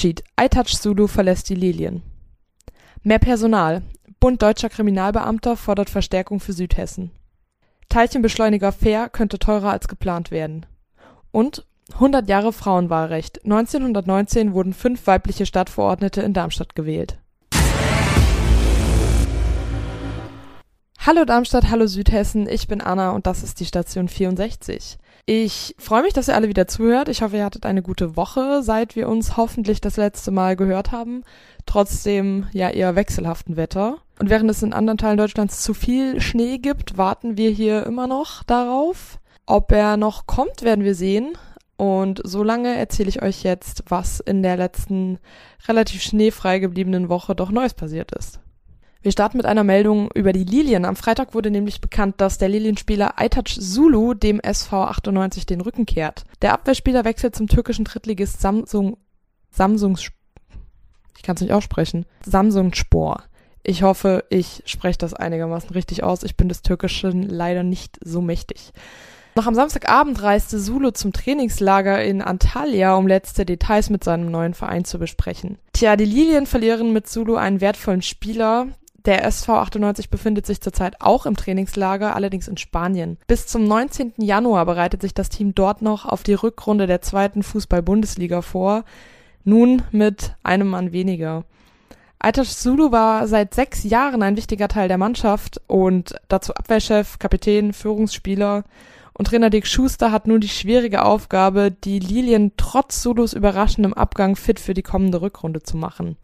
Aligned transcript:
Abschied. 0.00 0.24
iTouch 0.40 0.80
Zulu 0.80 1.08
verlässt 1.08 1.50
die 1.50 1.54
Lilien. 1.54 2.02
Mehr 3.02 3.18
Personal. 3.18 3.82
Bund 4.18 4.40
deutscher 4.40 4.70
Kriminalbeamter 4.70 5.58
fordert 5.58 5.90
Verstärkung 5.90 6.40
für 6.40 6.54
Südhessen. 6.54 7.10
Teilchenbeschleuniger 7.90 8.72
Fair 8.72 9.10
könnte 9.10 9.38
teurer 9.38 9.70
als 9.70 9.88
geplant 9.88 10.30
werden. 10.30 10.64
Und 11.32 11.66
100 11.92 12.30
Jahre 12.30 12.54
Frauenwahlrecht. 12.54 13.44
1919 13.44 14.54
wurden 14.54 14.72
fünf 14.72 15.06
weibliche 15.06 15.44
Stadtverordnete 15.44 16.22
in 16.22 16.32
Darmstadt 16.32 16.74
gewählt. 16.74 17.18
Hallo 21.02 21.24
Darmstadt, 21.24 21.70
hallo 21.70 21.86
Südhessen, 21.86 22.46
ich 22.46 22.68
bin 22.68 22.82
Anna 22.82 23.12
und 23.12 23.26
das 23.26 23.42
ist 23.42 23.58
die 23.58 23.64
Station 23.64 24.06
64. 24.06 24.98
Ich 25.24 25.74
freue 25.78 26.02
mich, 26.02 26.12
dass 26.12 26.28
ihr 26.28 26.34
alle 26.34 26.48
wieder 26.48 26.68
zuhört. 26.68 27.08
Ich 27.08 27.22
hoffe, 27.22 27.38
ihr 27.38 27.44
hattet 27.46 27.64
eine 27.64 27.80
gute 27.80 28.18
Woche, 28.18 28.62
seit 28.62 28.96
wir 28.96 29.08
uns 29.08 29.38
hoffentlich 29.38 29.80
das 29.80 29.96
letzte 29.96 30.30
Mal 30.30 30.56
gehört 30.56 30.92
haben. 30.92 31.24
Trotzdem 31.64 32.48
ja 32.52 32.68
eher 32.68 32.96
wechselhaften 32.96 33.56
Wetter. 33.56 33.96
Und 34.18 34.28
während 34.28 34.50
es 34.50 34.62
in 34.62 34.74
anderen 34.74 34.98
Teilen 34.98 35.16
Deutschlands 35.16 35.62
zu 35.62 35.72
viel 35.72 36.20
Schnee 36.20 36.58
gibt, 36.58 36.98
warten 36.98 37.38
wir 37.38 37.48
hier 37.48 37.86
immer 37.86 38.06
noch 38.06 38.42
darauf. 38.42 39.20
Ob 39.46 39.72
er 39.72 39.96
noch 39.96 40.26
kommt, 40.26 40.60
werden 40.60 40.84
wir 40.84 40.94
sehen. 40.94 41.32
Und 41.78 42.20
solange 42.24 42.76
erzähle 42.76 43.08
ich 43.08 43.22
euch 43.22 43.42
jetzt, 43.42 43.84
was 43.88 44.20
in 44.20 44.42
der 44.42 44.58
letzten 44.58 45.18
relativ 45.66 46.02
schneefrei 46.02 46.58
gebliebenen 46.58 47.08
Woche 47.08 47.34
doch 47.34 47.50
Neues 47.50 47.72
passiert 47.72 48.12
ist. 48.12 48.38
Wir 49.02 49.12
starten 49.12 49.38
mit 49.38 49.46
einer 49.46 49.64
Meldung 49.64 50.10
über 50.14 50.32
die 50.32 50.44
Lilien. 50.44 50.84
Am 50.84 50.96
Freitag 50.96 51.34
wurde 51.34 51.50
nämlich 51.50 51.80
bekannt, 51.80 52.16
dass 52.18 52.38
der 52.38 52.50
Lilienspieler 52.50 53.18
Aytac 53.18 53.48
Zulu 53.48 54.14
dem 54.14 54.40
SV 54.40 54.84
98 54.84 55.46
den 55.46 55.62
Rücken 55.62 55.86
kehrt. 55.86 56.24
Der 56.42 56.52
Abwehrspieler 56.52 57.04
wechselt 57.04 57.34
zum 57.34 57.46
türkischen 57.46 57.84
Drittligist 57.84 58.40
Samsung 58.40 58.98
Samsung 59.50 59.96
ich 61.20 61.24
kann 61.24 61.34
es 61.34 61.42
nicht 61.42 61.52
aussprechen. 61.52 62.06
Samsung 62.24 62.72
Spor. 62.72 63.24
Ich 63.62 63.82
hoffe, 63.82 64.24
ich 64.30 64.62
spreche 64.64 64.96
das 64.96 65.12
einigermaßen 65.12 65.68
richtig 65.68 66.02
aus. 66.02 66.22
Ich 66.22 66.34
bin 66.34 66.48
des 66.48 66.62
Türkischen 66.62 67.28
leider 67.28 67.62
nicht 67.62 67.98
so 68.02 68.22
mächtig. 68.22 68.72
Noch 69.34 69.46
am 69.46 69.54
Samstagabend 69.54 70.22
reiste 70.22 70.58
Zulu 70.58 70.92
zum 70.92 71.12
Trainingslager 71.12 72.02
in 72.02 72.22
Antalya, 72.22 72.94
um 72.94 73.06
letzte 73.06 73.44
Details 73.44 73.90
mit 73.90 74.02
seinem 74.02 74.30
neuen 74.30 74.54
Verein 74.54 74.86
zu 74.86 74.98
besprechen. 74.98 75.58
Tja, 75.74 75.96
die 75.96 76.06
Lilien 76.06 76.46
verlieren 76.46 76.94
mit 76.94 77.06
Zulu 77.06 77.36
einen 77.36 77.60
wertvollen 77.60 78.00
Spieler, 78.00 78.68
der 79.06 79.24
SV 79.24 79.54
98 79.56 80.10
befindet 80.10 80.46
sich 80.46 80.60
zurzeit 80.60 81.00
auch 81.00 81.26
im 81.26 81.36
Trainingslager, 81.36 82.14
allerdings 82.14 82.48
in 82.48 82.56
Spanien. 82.56 83.18
Bis 83.26 83.46
zum 83.46 83.64
19. 83.64 84.14
Januar 84.18 84.66
bereitet 84.66 85.00
sich 85.00 85.14
das 85.14 85.28
Team 85.28 85.54
dort 85.54 85.82
noch 85.82 86.04
auf 86.04 86.22
die 86.22 86.34
Rückrunde 86.34 86.86
der 86.86 87.00
zweiten 87.00 87.42
Fußball-Bundesliga 87.42 88.42
vor. 88.42 88.84
Nun 89.44 89.82
mit 89.90 90.34
einem 90.42 90.68
Mann 90.68 90.92
weniger. 90.92 91.44
Aytash 92.18 92.50
Zulu 92.50 92.92
war 92.92 93.26
seit 93.26 93.54
sechs 93.54 93.82
Jahren 93.82 94.22
ein 94.22 94.36
wichtiger 94.36 94.68
Teil 94.68 94.88
der 94.88 94.98
Mannschaft 94.98 95.60
und 95.66 96.14
dazu 96.28 96.54
Abwehrchef, 96.54 97.18
Kapitän, 97.18 97.72
Führungsspieler. 97.72 98.64
Und 99.14 99.26
Trainer 99.26 99.48
Dick 99.48 99.66
Schuster 99.66 100.12
hat 100.12 100.26
nun 100.26 100.40
die 100.40 100.48
schwierige 100.48 101.04
Aufgabe, 101.04 101.70
die 101.70 101.98
Lilien 101.98 102.52
trotz 102.58 103.00
Zulus 103.00 103.32
überraschendem 103.32 103.94
Abgang 103.94 104.36
fit 104.36 104.60
für 104.60 104.74
die 104.74 104.82
kommende 104.82 105.22
Rückrunde 105.22 105.62
zu 105.62 105.78
machen. 105.78 106.16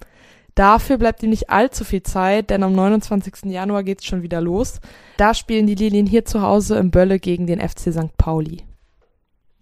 Dafür 0.57 0.97
bleibt 0.97 1.23
ihm 1.23 1.29
nicht 1.31 1.51
allzu 1.51 1.85
viel 1.85 2.03
Zeit, 2.03 2.49
denn 2.49 2.63
am 2.63 2.73
29. 2.73 3.45
Januar 3.45 3.85
geht's 3.85 4.07
schon 4.07 4.23
wieder 4.23 4.41
los. 4.41 4.81
Da 5.19 5.35
spielen 5.35 5.67
die 5.67 5.75
Lilien 5.75 6.07
hier 6.07 6.25
zu 6.25 6.41
Hause 6.41 6.77
im 6.77 6.91
Bölle 6.91 7.19
gegen 7.21 7.47
den 7.47 7.61
FC 7.61 7.93
St. 7.93 8.17
Pauli. 8.17 8.63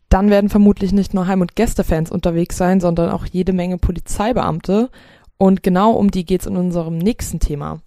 Dann 0.09 0.31
werden 0.31 0.49
vermutlich 0.49 0.93
nicht 0.93 1.13
nur 1.13 1.27
Heim- 1.27 1.41
und 1.41 1.57
Gästefans 1.57 2.13
unterwegs 2.13 2.57
sein, 2.57 2.81
sondern 2.81 3.11
auch 3.11 3.27
jede 3.27 3.53
Menge 3.53 3.77
Polizeibeamte. 3.77 4.89
Und 5.37 5.65
genau 5.65 5.95
um 5.95 6.13
die 6.13 6.25
geht's 6.25 6.47
in 6.47 6.57
unserem 6.57 6.99
nächsten 6.99 7.41
Thema. 7.41 7.81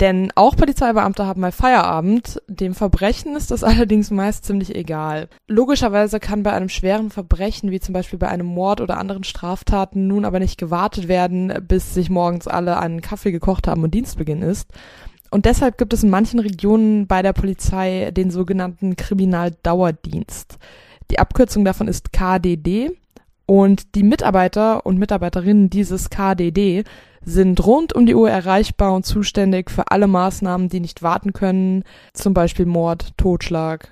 Denn 0.00 0.30
auch 0.34 0.56
Polizeibeamte 0.56 1.26
haben 1.26 1.40
mal 1.40 1.52
Feierabend. 1.52 2.42
Dem 2.48 2.74
Verbrechen 2.74 3.34
ist 3.34 3.50
das 3.50 3.64
allerdings 3.64 4.10
meist 4.10 4.44
ziemlich 4.44 4.74
egal. 4.74 5.28
Logischerweise 5.48 6.20
kann 6.20 6.42
bei 6.42 6.52
einem 6.52 6.68
schweren 6.68 7.10
Verbrechen, 7.10 7.70
wie 7.70 7.80
zum 7.80 7.94
Beispiel 7.94 8.18
bei 8.18 8.28
einem 8.28 8.46
Mord 8.46 8.80
oder 8.80 8.98
anderen 8.98 9.24
Straftaten, 9.24 10.06
nun 10.06 10.24
aber 10.24 10.38
nicht 10.38 10.58
gewartet 10.58 11.08
werden, 11.08 11.52
bis 11.66 11.94
sich 11.94 12.10
morgens 12.10 12.46
alle 12.46 12.78
einen 12.78 13.00
Kaffee 13.00 13.32
gekocht 13.32 13.66
haben 13.66 13.82
und 13.82 13.94
Dienstbeginn 13.94 14.42
ist. 14.42 14.70
Und 15.30 15.44
deshalb 15.44 15.76
gibt 15.78 15.92
es 15.92 16.02
in 16.02 16.10
manchen 16.10 16.40
Regionen 16.40 17.06
bei 17.06 17.22
der 17.22 17.32
Polizei 17.32 18.10
den 18.10 18.30
sogenannten 18.30 18.96
Kriminaldauerdienst. 18.96 20.58
Die 21.10 21.18
Abkürzung 21.18 21.64
davon 21.64 21.88
ist 21.88 22.12
KDD. 22.12 22.92
Und 23.46 23.94
die 23.94 24.02
Mitarbeiter 24.02 24.84
und 24.84 24.98
Mitarbeiterinnen 24.98 25.70
dieses 25.70 26.10
KDD 26.10 26.82
sind 27.22 27.64
rund 27.64 27.92
um 27.92 28.04
die 28.04 28.14
Uhr 28.14 28.28
erreichbar 28.28 28.92
und 28.92 29.06
zuständig 29.06 29.70
für 29.70 29.90
alle 29.90 30.08
Maßnahmen, 30.08 30.68
die 30.68 30.80
nicht 30.80 31.02
warten 31.02 31.32
können, 31.32 31.84
zum 32.12 32.34
Beispiel 32.34 32.66
Mord, 32.66 33.16
Totschlag, 33.16 33.88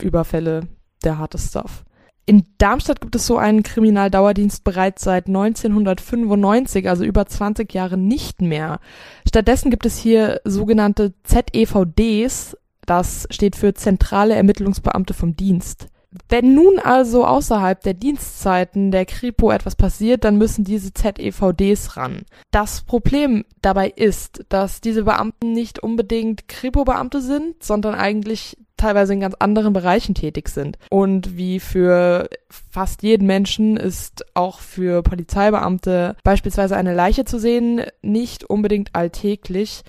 Überfälle, 0.00 0.68
der 1.02 1.18
harte 1.18 1.38
Stuff. 1.38 1.84
In 2.26 2.44
Darmstadt 2.58 3.00
gibt 3.00 3.16
es 3.16 3.26
so 3.26 3.38
einen 3.38 3.62
Kriminaldauerdienst 3.62 4.62
bereits 4.62 5.02
seit 5.02 5.26
1995, 5.26 6.88
also 6.88 7.04
über 7.04 7.26
20 7.26 7.72
Jahre 7.72 7.96
nicht 7.96 8.40
mehr. 8.40 8.80
Stattdessen 9.26 9.70
gibt 9.70 9.84
es 9.84 9.98
hier 9.98 10.40
sogenannte 10.44 11.14
ZEVDs, 11.24 12.56
das 12.86 13.26
steht 13.30 13.56
für 13.56 13.74
Zentrale 13.74 14.34
Ermittlungsbeamte 14.34 15.12
vom 15.12 15.34
Dienst. 15.34 15.88
Wenn 16.28 16.54
nun 16.54 16.78
also 16.78 17.24
außerhalb 17.24 17.80
der 17.82 17.94
Dienstzeiten 17.94 18.90
der 18.90 19.06
Kripo 19.06 19.50
etwas 19.50 19.76
passiert, 19.76 20.24
dann 20.24 20.38
müssen 20.38 20.64
diese 20.64 20.92
ZEVDs 20.92 21.96
ran. 21.96 22.22
Das 22.50 22.82
Problem 22.82 23.44
dabei 23.62 23.88
ist, 23.90 24.44
dass 24.48 24.80
diese 24.80 25.04
Beamten 25.04 25.52
nicht 25.52 25.78
unbedingt 25.80 26.48
Kripo-Beamte 26.48 27.20
sind, 27.20 27.62
sondern 27.62 27.94
eigentlich 27.94 28.56
teilweise 28.76 29.12
in 29.12 29.20
ganz 29.20 29.36
anderen 29.38 29.72
Bereichen 29.72 30.14
tätig 30.14 30.48
sind. 30.48 30.78
Und 30.90 31.36
wie 31.36 31.60
für 31.60 32.28
fast 32.48 33.02
jeden 33.02 33.26
Menschen 33.26 33.76
ist 33.76 34.24
auch 34.34 34.58
für 34.60 35.02
Polizeibeamte 35.02 36.16
beispielsweise 36.24 36.76
eine 36.76 36.94
Leiche 36.94 37.24
zu 37.24 37.38
sehen 37.38 37.82
nicht 38.02 38.44
unbedingt 38.44 38.94
alltäglich 38.94 39.82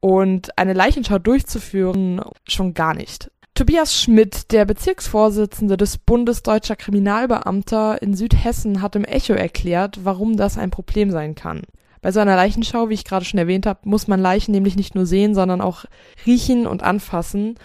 und 0.00 0.58
eine 0.58 0.72
Leichenschau 0.72 1.18
durchzuführen 1.18 2.22
schon 2.48 2.74
gar 2.74 2.94
nicht. 2.94 3.30
Tobias 3.60 3.94
Schmidt, 3.94 4.52
der 4.52 4.64
Bezirksvorsitzende 4.64 5.76
des 5.76 5.98
Bundes 5.98 6.42
Deutscher 6.42 6.76
Kriminalbeamter 6.76 8.00
in 8.00 8.14
Südhessen, 8.14 8.80
hat 8.80 8.96
im 8.96 9.04
Echo 9.04 9.34
erklärt, 9.34 10.02
warum 10.02 10.38
das 10.38 10.56
ein 10.56 10.70
Problem 10.70 11.10
sein 11.10 11.34
kann. 11.34 11.64
Bei 12.00 12.10
so 12.10 12.20
einer 12.20 12.36
Leichenschau, 12.36 12.88
wie 12.88 12.94
ich 12.94 13.04
gerade 13.04 13.26
schon 13.26 13.36
erwähnt 13.36 13.66
habe, 13.66 13.80
muss 13.84 14.08
man 14.08 14.18
Leichen 14.18 14.52
nämlich 14.52 14.76
nicht 14.76 14.94
nur 14.94 15.04
sehen, 15.04 15.34
sondern 15.34 15.60
auch 15.60 15.84
riechen 16.24 16.66
und 16.66 16.82
anfassen. 16.82 17.56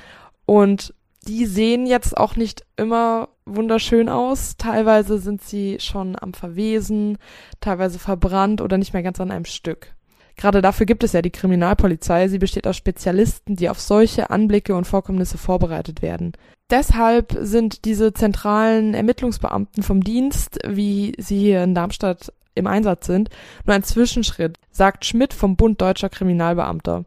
Und 0.45 0.93
die 1.29 1.45
sehen 1.45 1.85
jetzt 1.85 2.17
auch 2.17 2.35
nicht 2.35 2.65
immer 2.75 3.29
wunderschön 3.45 4.09
aus. 4.09 4.57
Teilweise 4.57 5.17
sind 5.17 5.43
sie 5.43 5.77
schon 5.79 6.17
am 6.19 6.33
Verwesen, 6.33 7.17
teilweise 7.61 7.99
verbrannt 7.99 8.59
oder 8.59 8.77
nicht 8.77 8.91
mehr 8.91 9.03
ganz 9.03 9.21
an 9.21 9.31
einem 9.31 9.45
Stück. 9.45 9.94
Gerade 10.35 10.61
dafür 10.61 10.85
gibt 10.85 11.03
es 11.03 11.13
ja 11.13 11.21
die 11.21 11.31
Kriminalpolizei. 11.31 12.27
Sie 12.27 12.39
besteht 12.39 12.67
aus 12.67 12.75
Spezialisten, 12.75 13.55
die 13.55 13.69
auf 13.69 13.79
solche 13.79 14.29
Anblicke 14.29 14.75
und 14.75 14.85
Vorkommnisse 14.85 15.37
vorbereitet 15.37 16.01
werden. 16.01 16.33
Deshalb 16.69 17.37
sind 17.39 17.85
diese 17.85 18.13
zentralen 18.13 18.93
Ermittlungsbeamten 18.93 19.83
vom 19.83 20.03
Dienst, 20.03 20.59
wie 20.67 21.13
sie 21.17 21.39
hier 21.39 21.63
in 21.63 21.75
Darmstadt 21.75 22.33
im 22.55 22.67
Einsatz 22.67 23.05
sind, 23.05 23.29
nur 23.65 23.75
ein 23.75 23.83
Zwischenschritt, 23.83 24.57
sagt 24.71 25.05
Schmidt 25.05 25.33
vom 25.33 25.55
Bund 25.55 25.81
Deutscher 25.81 26.09
Kriminalbeamter. 26.09 27.05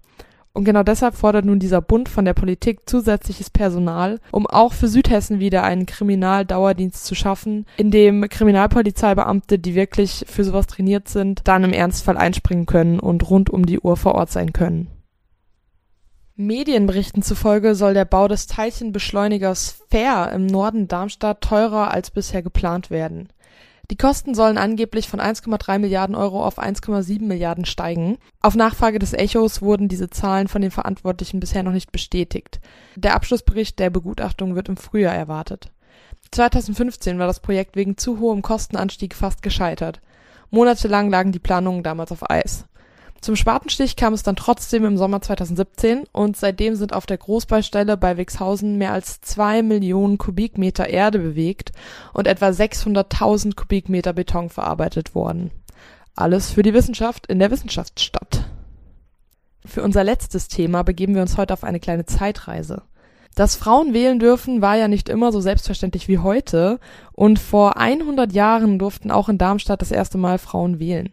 Und 0.58 0.64
genau 0.64 0.82
deshalb 0.82 1.14
fordert 1.14 1.44
nun 1.44 1.60
dieser 1.60 1.80
Bund 1.80 2.08
von 2.08 2.24
der 2.24 2.34
Politik 2.34 2.80
zusätzliches 2.86 3.48
Personal, 3.48 4.18
um 4.32 4.44
auch 4.48 4.72
für 4.72 4.88
Südhessen 4.88 5.38
wieder 5.38 5.62
einen 5.62 5.86
Kriminaldauerdienst 5.86 7.04
zu 7.04 7.14
schaffen, 7.14 7.64
in 7.76 7.92
dem 7.92 8.28
Kriminalpolizeibeamte, 8.28 9.60
die 9.60 9.76
wirklich 9.76 10.24
für 10.28 10.42
sowas 10.42 10.66
trainiert 10.66 11.08
sind, 11.08 11.42
dann 11.44 11.62
im 11.62 11.72
Ernstfall 11.72 12.16
einspringen 12.16 12.66
können 12.66 12.98
und 12.98 13.30
rund 13.30 13.50
um 13.50 13.66
die 13.66 13.78
Uhr 13.78 13.96
vor 13.96 14.16
Ort 14.16 14.32
sein 14.32 14.52
können. 14.52 14.88
Medienberichten 16.34 17.22
zufolge 17.22 17.76
soll 17.76 17.94
der 17.94 18.04
Bau 18.04 18.26
des 18.26 18.48
Teilchenbeschleunigers 18.48 19.78
Fair 19.90 20.32
im 20.34 20.46
Norden 20.46 20.88
Darmstadt 20.88 21.40
teurer 21.40 21.92
als 21.92 22.10
bisher 22.10 22.42
geplant 22.42 22.90
werden. 22.90 23.28
Die 23.90 23.96
Kosten 23.96 24.34
sollen 24.34 24.58
angeblich 24.58 25.08
von 25.08 25.18
1,3 25.18 25.78
Milliarden 25.78 26.14
Euro 26.14 26.44
auf 26.44 26.58
1,7 26.58 27.22
Milliarden 27.22 27.64
steigen. 27.64 28.18
Auf 28.42 28.54
Nachfrage 28.54 28.98
des 28.98 29.14
Echos 29.14 29.62
wurden 29.62 29.88
diese 29.88 30.10
Zahlen 30.10 30.48
von 30.48 30.60
den 30.60 30.70
Verantwortlichen 30.70 31.40
bisher 31.40 31.62
noch 31.62 31.72
nicht 31.72 31.90
bestätigt. 31.90 32.60
Der 32.96 33.14
Abschlussbericht 33.14 33.78
der 33.78 33.88
Begutachtung 33.88 34.54
wird 34.54 34.68
im 34.68 34.76
Frühjahr 34.76 35.14
erwartet. 35.14 35.70
2015 36.32 37.18
war 37.18 37.26
das 37.26 37.40
Projekt 37.40 37.76
wegen 37.76 37.96
zu 37.96 38.20
hohem 38.20 38.42
Kostenanstieg 38.42 39.14
fast 39.14 39.42
gescheitert. 39.42 40.02
Monatelang 40.50 41.08
lagen 41.08 41.32
die 41.32 41.38
Planungen 41.38 41.82
damals 41.82 42.12
auf 42.12 42.28
Eis. 42.30 42.66
Zum 43.20 43.34
Spatenstich 43.34 43.96
kam 43.96 44.14
es 44.14 44.22
dann 44.22 44.36
trotzdem 44.36 44.84
im 44.84 44.96
Sommer 44.96 45.20
2017 45.20 46.04
und 46.12 46.36
seitdem 46.36 46.76
sind 46.76 46.92
auf 46.92 47.04
der 47.04 47.18
Großbaustelle 47.18 47.96
bei 47.96 48.16
Wixhausen 48.16 48.78
mehr 48.78 48.92
als 48.92 49.20
zwei 49.20 49.62
Millionen 49.62 50.18
Kubikmeter 50.18 50.88
Erde 50.88 51.18
bewegt 51.18 51.72
und 52.12 52.28
etwa 52.28 52.48
600.000 52.48 53.56
Kubikmeter 53.56 54.12
Beton 54.12 54.50
verarbeitet 54.50 55.14
worden. 55.14 55.50
alles 56.14 56.50
für 56.50 56.62
die 56.62 56.74
Wissenschaft 56.74 57.26
in 57.28 57.38
der 57.38 57.50
Wissenschaftsstadt. 57.50 58.44
Für 59.64 59.82
unser 59.82 60.02
letztes 60.02 60.48
Thema 60.48 60.82
begeben 60.82 61.14
wir 61.14 61.22
uns 61.22 61.36
heute 61.36 61.52
auf 61.52 61.62
eine 61.62 61.78
kleine 61.78 62.06
Zeitreise. 62.06 62.82
Dass 63.34 63.54
Frauen 63.54 63.94
wählen 63.94 64.18
dürfen, 64.18 64.60
war 64.60 64.76
ja 64.76 64.88
nicht 64.88 65.08
immer 65.08 65.30
so 65.30 65.40
selbstverständlich 65.40 66.08
wie 66.08 66.18
heute 66.18 66.80
und 67.12 67.38
vor 67.38 67.76
100 67.76 68.32
Jahren 68.32 68.80
durften 68.80 69.12
auch 69.12 69.28
in 69.28 69.38
Darmstadt 69.38 69.80
das 69.80 69.92
erste 69.92 70.18
Mal 70.18 70.38
Frauen 70.38 70.80
wählen. 70.80 71.10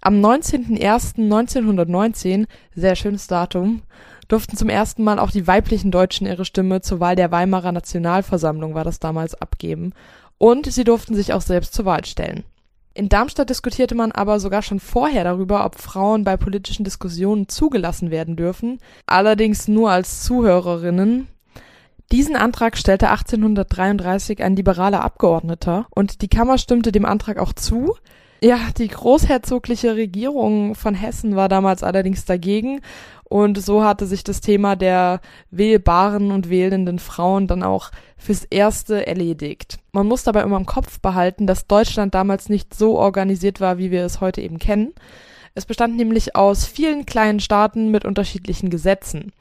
Am 0.00 0.24
19.01.1919, 0.24 2.46
sehr 2.74 2.96
schönes 2.96 3.26
Datum, 3.26 3.82
durften 4.28 4.56
zum 4.56 4.68
ersten 4.68 5.02
Mal 5.02 5.18
auch 5.18 5.30
die 5.30 5.46
weiblichen 5.46 5.90
Deutschen 5.90 6.26
ihre 6.26 6.44
Stimme 6.44 6.82
zur 6.82 7.00
Wahl 7.00 7.16
der 7.16 7.30
Weimarer 7.30 7.72
Nationalversammlung, 7.72 8.74
war 8.74 8.84
das 8.84 9.00
damals, 9.00 9.34
abgeben. 9.34 9.92
Und 10.38 10.70
sie 10.70 10.84
durften 10.84 11.14
sich 11.14 11.32
auch 11.32 11.40
selbst 11.40 11.74
zur 11.74 11.84
Wahl 11.84 12.04
stellen. 12.04 12.44
In 12.94 13.08
Darmstadt 13.08 13.50
diskutierte 13.50 13.94
man 13.94 14.12
aber 14.12 14.40
sogar 14.40 14.62
schon 14.62 14.80
vorher 14.80 15.24
darüber, 15.24 15.64
ob 15.64 15.78
Frauen 15.78 16.24
bei 16.24 16.36
politischen 16.36 16.84
Diskussionen 16.84 17.48
zugelassen 17.48 18.10
werden 18.10 18.34
dürfen, 18.34 18.78
allerdings 19.06 19.68
nur 19.68 19.90
als 19.90 20.24
Zuhörerinnen. 20.24 21.28
Diesen 22.10 22.36
Antrag 22.36 22.76
stellte 22.76 23.10
1833 23.10 24.42
ein 24.42 24.56
liberaler 24.56 25.04
Abgeordneter 25.04 25.86
und 25.90 26.22
die 26.22 26.28
Kammer 26.28 26.58
stimmte 26.58 26.90
dem 26.90 27.04
Antrag 27.04 27.38
auch 27.38 27.52
zu. 27.52 27.94
Ja, 28.40 28.58
die 28.76 28.86
großherzogliche 28.86 29.96
Regierung 29.96 30.76
von 30.76 30.94
Hessen 30.94 31.34
war 31.34 31.48
damals 31.48 31.82
allerdings 31.82 32.24
dagegen 32.24 32.80
und 33.24 33.60
so 33.60 33.82
hatte 33.82 34.06
sich 34.06 34.22
das 34.22 34.40
Thema 34.40 34.76
der 34.76 35.20
wählbaren 35.50 36.30
und 36.30 36.48
wählenden 36.48 37.00
Frauen 37.00 37.48
dann 37.48 37.64
auch 37.64 37.90
fürs 38.16 38.44
Erste 38.44 39.08
erledigt. 39.08 39.78
Man 39.90 40.06
muss 40.06 40.22
dabei 40.22 40.42
immer 40.42 40.56
im 40.56 40.66
Kopf 40.66 41.00
behalten, 41.00 41.48
dass 41.48 41.66
Deutschland 41.66 42.14
damals 42.14 42.48
nicht 42.48 42.74
so 42.74 42.96
organisiert 42.96 43.60
war, 43.60 43.76
wie 43.78 43.90
wir 43.90 44.04
es 44.04 44.20
heute 44.20 44.40
eben 44.40 44.60
kennen. 44.60 44.94
Es 45.54 45.66
bestand 45.66 45.96
nämlich 45.96 46.36
aus 46.36 46.64
vielen 46.64 47.06
kleinen 47.06 47.40
Staaten 47.40 47.90
mit 47.90 48.04
unterschiedlichen 48.04 48.70
Gesetzen. 48.70 49.32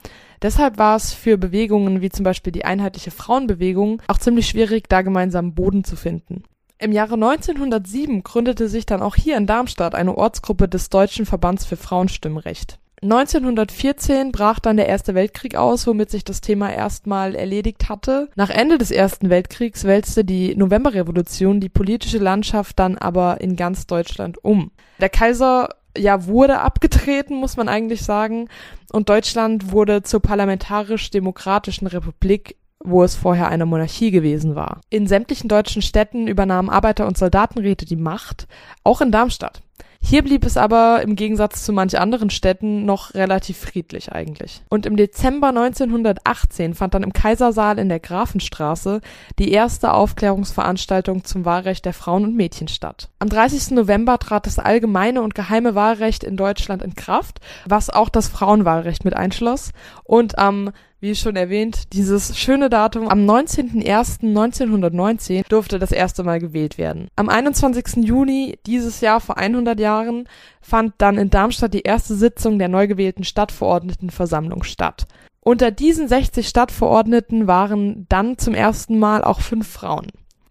Deshalb 0.41 0.79
war 0.79 0.95
es 0.95 1.13
für 1.13 1.37
Bewegungen 1.37 2.01
wie 2.01 2.09
zum 2.09 2.23
Beispiel 2.23 2.51
die 2.51 2.65
einheitliche 2.65 3.11
Frauenbewegung 3.11 4.01
auch 4.07 4.17
ziemlich 4.17 4.47
schwierig, 4.47 4.89
da 4.89 5.03
gemeinsam 5.03 5.53
Boden 5.53 5.83
zu 5.83 5.95
finden. 5.95 6.43
Im 6.79 6.91
Jahre 6.91 7.15
1907 7.15 8.21
gründete 8.23 8.67
sich 8.67 8.85
dann 8.85 9.01
auch 9.01 9.15
hier 9.15 9.35
in 9.37 9.47
Darmstadt 9.47 9.95
eine 9.95 10.15
Ortsgruppe 10.15 10.67
des 10.67 10.89
Deutschen 10.89 11.25
Verbands 11.25 11.65
für 11.65 11.77
Frauenstimmrecht. 11.77 12.77
1914 13.01 14.31
brach 14.31 14.59
dann 14.59 14.77
der 14.77 14.87
Erste 14.87 15.13
Weltkrieg 15.13 15.55
aus, 15.55 15.85
womit 15.85 16.09
sich 16.09 16.23
das 16.23 16.41
Thema 16.41 16.71
erstmal 16.71 17.35
erledigt 17.35 17.89
hatte. 17.89 18.29
Nach 18.35 18.49
Ende 18.49 18.77
des 18.77 18.91
Ersten 18.91 19.29
Weltkriegs 19.29 19.83
wälzte 19.83 20.23
die 20.23 20.55
Novemberrevolution 20.55 21.59
die 21.59 21.69
politische 21.69 22.17
Landschaft 22.17 22.79
dann 22.79 22.97
aber 22.97 23.41
in 23.41 23.55
ganz 23.55 23.85
Deutschland 23.85 24.43
um. 24.43 24.71
Der 24.99 25.09
Kaiser 25.09 25.69
ja 25.95 26.25
wurde 26.25 26.59
abgetreten, 26.59 27.35
muss 27.35 27.57
man 27.57 27.69
eigentlich 27.69 28.03
sagen, 28.03 28.49
und 28.91 29.09
Deutschland 29.09 29.71
wurde 29.71 30.03
zur 30.03 30.21
parlamentarisch-demokratischen 30.21 31.87
Republik 31.87 32.55
wo 32.83 33.03
es 33.03 33.15
vorher 33.15 33.49
eine 33.49 33.65
Monarchie 33.65 34.11
gewesen 34.11 34.55
war. 34.55 34.81
In 34.89 35.07
sämtlichen 35.07 35.47
deutschen 35.47 35.81
Städten 35.81 36.27
übernahmen 36.27 36.69
Arbeiter- 36.69 37.07
und 37.07 37.17
Soldatenräte 37.17 37.85
die 37.85 37.95
Macht, 37.95 38.47
auch 38.83 39.01
in 39.01 39.11
Darmstadt. 39.11 39.61
Hier 39.99 40.23
blieb 40.23 40.45
es 40.45 40.57
aber 40.57 41.01
im 41.01 41.15
Gegensatz 41.15 41.65
zu 41.65 41.73
manch 41.73 41.99
anderen 41.99 42.29
Städten 42.29 42.85
noch 42.85 43.13
relativ 43.13 43.57
friedlich 43.57 44.11
eigentlich. 44.11 44.61
Und 44.69 44.85
im 44.85 44.95
Dezember 44.95 45.49
1918 45.49 46.75
fand 46.75 46.93
dann 46.93 47.03
im 47.03 47.13
Kaisersaal 47.13 47.79
in 47.79 47.89
der 47.89 47.99
Grafenstraße 47.99 49.01
die 49.39 49.51
erste 49.51 49.93
Aufklärungsveranstaltung 49.93 51.23
zum 51.23 51.45
Wahlrecht 51.45 51.85
der 51.85 51.93
Frauen 51.93 52.23
und 52.23 52.35
Mädchen 52.35 52.67
statt. 52.67 53.09
Am 53.19 53.29
30. 53.29 53.71
November 53.71 54.19
trat 54.19 54.45
das 54.45 54.59
allgemeine 54.59 55.21
und 55.21 55.35
geheime 55.35 55.75
Wahlrecht 55.75 56.23
in 56.23 56.37
Deutschland 56.37 56.83
in 56.83 56.95
Kraft, 56.95 57.39
was 57.65 57.89
auch 57.89 58.09
das 58.09 58.27
Frauenwahlrecht 58.27 59.03
mit 59.03 59.15
einschloss. 59.15 59.71
Und 60.03 60.37
am 60.37 60.71
wie 60.99 61.15
schon 61.15 61.35
erwähnt, 61.35 61.93
dieses 61.93 62.37
schöne 62.37 62.69
Datum 62.69 63.07
am 63.07 63.25
19.01.1919 63.29 65.47
durfte 65.47 65.79
das 65.79 65.91
erste 65.91 66.23
Mal 66.23 66.39
gewählt 66.39 66.77
werden. 66.77 67.07
Am 67.15 67.29
21. 67.29 68.05
Juni 68.05 68.59
dieses 68.65 69.01
Jahr 69.01 69.19
vor 69.19 69.37
100 69.37 69.79
Jahren 69.79 70.27
fand 70.61 70.93
dann 70.97 71.17
in 71.17 71.29
Darmstadt 71.29 71.73
die 71.73 71.83
erste 71.83 72.15
Sitzung 72.15 72.59
der 72.59 72.69
neu 72.69 72.87
gewählten 72.87 73.23
Stadtverordnetenversammlung 73.23 74.63
statt. 74.63 75.07
Unter 75.41 75.71
diesen 75.71 76.07
60 76.07 76.47
Stadtverordneten 76.47 77.47
waren 77.47 78.05
dann 78.09 78.37
zum 78.37 78.53
ersten 78.53 78.99
Mal 78.99 79.23
auch 79.23 79.41
fünf 79.41 79.67
Frauen. 79.67 80.07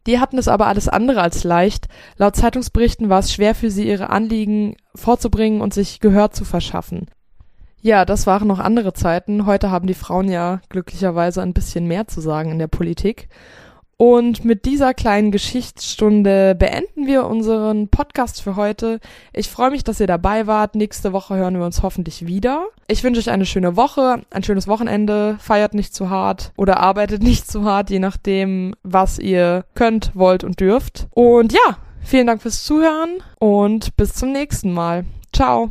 Die 0.07 0.21
hatten 0.21 0.39
es 0.39 0.49
aber 0.49 0.69
alles 0.69 0.89
andere 0.89 1.21
als 1.21 1.45
leicht. 1.45 1.89
Laut 2.17 2.37
Zeitungsberichten 2.37 3.09
war 3.09 3.19
es 3.19 3.33
schwer 3.33 3.55
für 3.55 3.71
sie, 3.71 3.89
ihre 3.89 4.11
Anliegen 4.11 4.77
vorzubringen 4.95 5.61
und 5.61 5.75
sich 5.75 6.01
Gehör 6.01 6.31
zu 6.31 6.45
verschaffen. 6.45 7.09
Ja, 7.87 8.05
das 8.05 8.27
waren 8.27 8.49
noch 8.49 8.59
andere 8.59 8.95
Zeiten. 8.95 9.47
Heute 9.47 9.71
haben 9.71 9.87
die 9.87 9.95
Frauen 9.95 10.29
ja 10.29 10.61
glücklicherweise 10.71 11.41
ein 11.41 11.53
bisschen 11.53 11.87
mehr 11.87 12.09
zu 12.09 12.21
sagen 12.21 12.51
in 12.51 12.59
der 12.59 12.67
Politik. 12.67 13.29
Und 13.97 14.45
mit 14.45 14.65
dieser 14.65 14.93
kleinen 14.93 15.31
Geschichtsstunde 15.31 16.57
beenden 16.57 17.07
wir 17.07 17.27
unseren 17.27 17.87
Podcast 17.87 18.43
für 18.43 18.57
heute. 18.57 18.99
Ich 19.33 19.49
freue 19.49 19.71
mich, 19.71 19.85
dass 19.85 20.01
ihr 20.01 20.09
dabei 20.09 20.49
wart. 20.49 20.75
Nächste 20.75 21.13
Woche 21.13 21.37
hören 21.37 21.57
wir 21.59 21.65
uns 21.65 21.85
hoffentlich 21.85 22.27
wieder. 22.27 22.67
Ich 22.89 23.05
wünsche 23.05 23.21
euch 23.21 23.31
eine 23.31 23.47
schöne 23.47 23.77
Woche, 23.77 24.21
ein 24.31 24.43
schönes 24.43 24.67
Wochenende. 24.67 25.37
Feiert 25.39 25.73
nicht 25.73 25.95
zu 25.95 26.11
hart 26.11 26.51
oder 26.57 26.81
arbeitet 26.81 27.23
nicht 27.23 27.49
zu 27.49 27.63
hart, 27.63 27.91
je 27.91 28.01
nachdem, 28.01 28.75
was 28.83 29.21
ihr 29.21 29.65
könnt, 29.77 30.11
wollt 30.17 30.43
und 30.43 30.59
dürft. 30.59 31.07
Und 31.13 31.53
ja, 31.53 31.79
vielen 32.01 32.27
Dank 32.27 32.43
fürs 32.43 32.65
Zuhören 32.65 33.23
und 33.39 33.97
bis 33.97 34.13
zum 34.13 34.33
nächsten 34.33 34.73
Mal. 34.73 35.05
Ciao. 35.33 35.71